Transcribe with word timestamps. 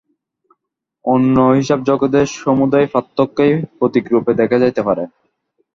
অন্য 1.05 1.35
হিসাবে 1.57 1.83
জগতের 1.89 2.27
সমুদয় 2.37 2.87
পদার্থকেই 2.87 3.53
প্রতীকরূপে 3.77 4.31
দেখা 4.39 4.57
যাইতে 4.59 4.81
পারে। 4.87 5.03